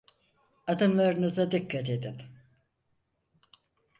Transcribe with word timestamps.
Adımlarınıza 0.67 1.51
dikkat 1.51 1.89
edin. 1.89 2.21